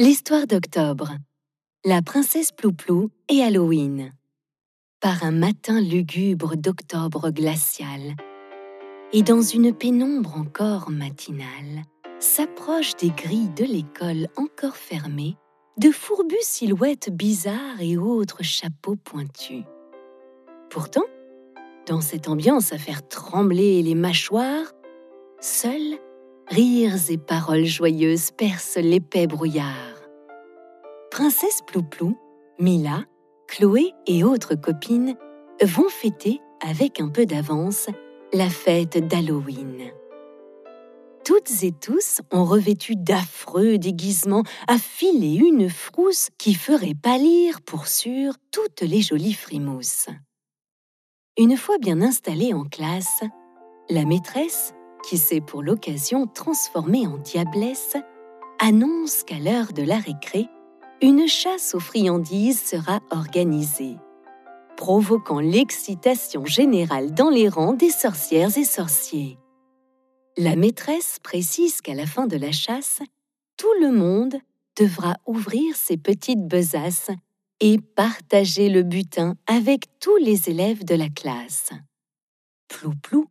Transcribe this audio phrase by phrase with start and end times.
[0.00, 1.16] L'histoire d'octobre.
[1.84, 4.12] La princesse Plouplou et Halloween.
[5.00, 8.14] Par un matin lugubre d'octobre glacial,
[9.12, 11.82] et dans une pénombre encore matinale,
[12.20, 15.36] s'approchent des grilles de l'école encore fermées
[15.78, 19.64] de fourbues silhouettes bizarres et autres chapeaux pointus.
[20.70, 21.06] Pourtant,
[21.88, 24.74] dans cette ambiance à faire trembler les mâchoires,
[25.40, 25.98] seuls
[26.50, 29.87] rires et paroles joyeuses percent l'épais brouillard.
[31.18, 32.16] Princesse Plouplou,
[32.60, 33.02] Mila,
[33.48, 35.16] Chloé et autres copines
[35.60, 37.88] vont fêter avec un peu d'avance
[38.32, 39.90] la fête d'Halloween.
[41.24, 47.88] Toutes et tous ont revêtu d'affreux déguisements à filer une frousse qui ferait pâlir pour
[47.88, 50.10] sûr toutes les jolies frimousses.
[51.36, 53.24] Une fois bien installée en classe,
[53.90, 54.72] la maîtresse
[55.02, 57.96] qui s'est pour l'occasion transformée en diablesse,
[58.60, 60.48] annonce qu'à l'heure de la récré,
[61.00, 63.96] une chasse aux friandises sera organisée,
[64.76, 69.38] provoquant l'excitation générale dans les rangs des sorcières et sorciers.
[70.36, 73.00] La maîtresse précise qu'à la fin de la chasse,
[73.56, 74.36] tout le monde
[74.76, 77.10] devra ouvrir ses petites besaces
[77.60, 81.70] et partager le butin avec tous les élèves de la classe.
[82.68, 83.26] Plou-plou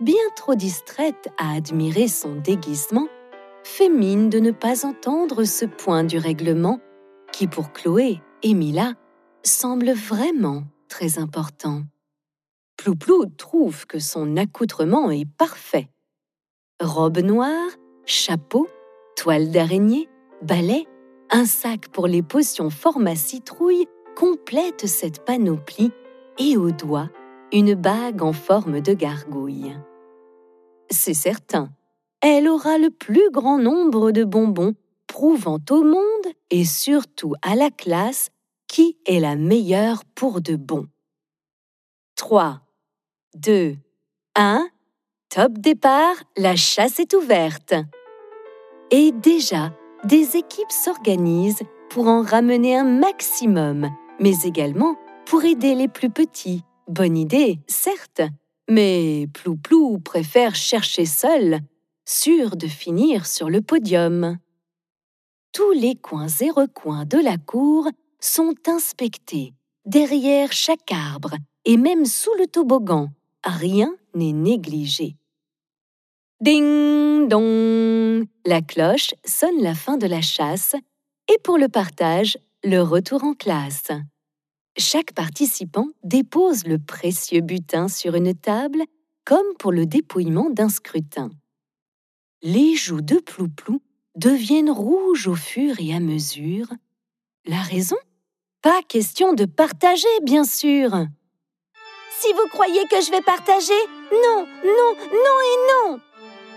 [0.00, 3.08] bien trop distraite à admirer son déguisement,
[3.64, 6.80] fait mine de ne pas entendre ce point du règlement
[7.36, 8.94] qui, pour Chloé et Mila,
[9.42, 11.82] semble vraiment très important.
[12.78, 15.90] Plouplou trouve que son accoutrement est parfait.
[16.80, 17.68] Robe noire,
[18.06, 18.68] chapeau,
[19.16, 20.08] toile d'araignée,
[20.40, 20.86] balai,
[21.30, 25.92] un sac pour les potions format citrouille complètent cette panoplie
[26.38, 27.10] et au doigt,
[27.52, 29.76] une bague en forme de gargouille.
[30.88, 31.68] C'est certain,
[32.22, 34.74] elle aura le plus grand nombre de bonbons,
[35.06, 38.30] prouvant au monde et surtout à la classe
[38.68, 40.86] qui est la meilleure pour de bon.
[42.16, 42.60] 3,
[43.36, 43.76] 2,
[44.34, 44.68] 1,
[45.28, 47.74] top départ, la chasse est ouverte.
[48.90, 49.72] Et déjà,
[50.04, 56.62] des équipes s'organisent pour en ramener un maximum, mais également pour aider les plus petits
[56.88, 58.22] Bonne idée, certes,
[58.70, 61.58] mais Plouplou préfère chercher seul,
[62.04, 64.38] sûr de finir sur le podium.
[65.56, 67.88] Tous les coins et recoins de la cour
[68.20, 69.54] sont inspectés,
[69.86, 71.34] derrière chaque arbre
[71.64, 73.08] et même sous le toboggan.
[73.42, 75.16] Rien n'est négligé.
[76.42, 80.76] Ding dong La cloche sonne la fin de la chasse
[81.26, 83.88] et pour le partage, le retour en classe.
[84.76, 88.82] Chaque participant dépose le précieux butin sur une table
[89.24, 91.30] comme pour le dépouillement d'un scrutin.
[92.42, 93.80] Les joues de Plouplou
[94.16, 96.68] deviennent rouges au fur et à mesure.
[97.46, 97.96] La raison?
[98.62, 100.90] Pas question de partager, bien sûr.
[102.18, 103.72] Si vous croyez que je vais partager,
[104.10, 106.00] non, non, non et non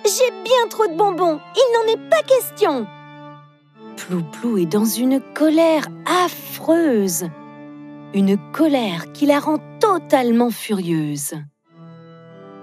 [0.06, 2.88] J'ai bien trop de bonbons, il n'en est pas question
[3.98, 7.26] Plouplou est dans une colère affreuse
[8.14, 11.36] une colère qui la rend totalement furieuse.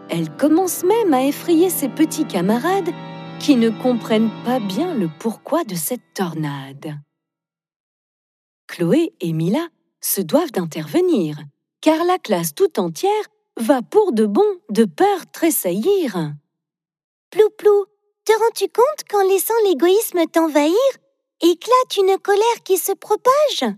[0.09, 2.91] Elle commence même à effrayer ses petits camarades
[3.41, 6.99] qui ne comprennent pas bien le pourquoi de cette tornade.
[8.67, 9.69] Chloé et Mila
[10.01, 11.39] se doivent d'intervenir,
[11.81, 13.11] car la classe tout entière
[13.57, 16.33] va pour de bon de peur tressaillir.
[17.31, 17.87] Plou-plou,
[18.25, 20.75] te rends-tu compte qu'en laissant l'égoïsme t'envahir,
[21.41, 23.75] éclate une colère qui se propage?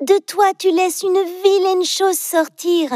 [0.00, 2.90] De toi tu laisses une vilaine chose sortir.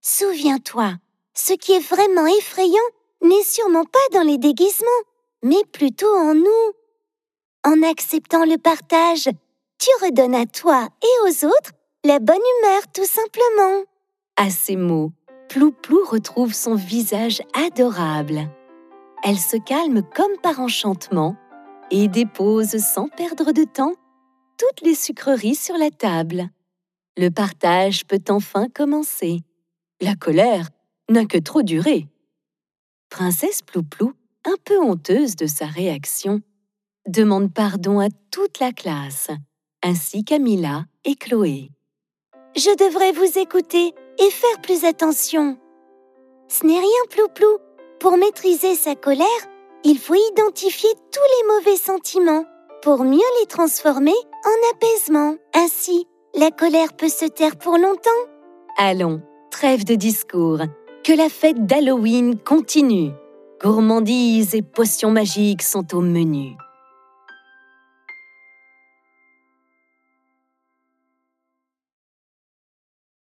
[0.00, 0.94] Souviens-toi,
[1.34, 2.78] ce qui est vraiment effrayant
[3.22, 4.88] n'est sûrement pas dans les déguisements,
[5.44, 6.72] mais plutôt en nous.
[7.64, 9.28] En acceptant le partage,
[9.78, 11.72] tu redonnes à toi et aux autres
[12.04, 13.84] la bonne humeur tout simplement.
[14.36, 15.12] À ces mots,
[15.48, 18.50] Plou-Plou retrouve son visage adorable.
[19.22, 21.36] Elle se calme comme par enchantement
[21.90, 23.94] et dépose sans perdre de temps
[24.58, 26.48] toutes les sucreries sur la table.
[27.16, 29.40] Le partage peut enfin commencer.
[30.00, 30.68] La colère
[31.10, 32.08] n'a que trop duré.
[33.10, 34.14] Princesse Plouplou,
[34.44, 36.40] un peu honteuse de sa réaction,
[37.06, 39.28] demande pardon à toute la classe,
[39.82, 41.70] ainsi qu'à Mila et Chloé.
[42.56, 45.58] Je devrais vous écouter et faire plus attention.
[46.48, 47.58] Ce n'est rien, Plouplou.
[47.98, 49.26] Pour maîtriser sa colère,
[49.82, 52.44] il faut identifier tous les mauvais sentiments
[52.82, 55.36] pour mieux les transformer en apaisement.
[55.54, 58.10] Ainsi, la colère peut se taire pour longtemps.
[58.76, 60.60] Allons, trêve de discours.
[61.02, 63.10] Que la fête d'Halloween continue.
[63.62, 66.56] Gourmandises et potions magiques sont au menu.